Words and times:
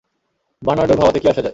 বার্নার্ডোর 0.61 0.97
ভাবাতে 0.97 1.19
কী 1.19 1.27
আসে 1.27 1.35
যায়? 1.37 1.49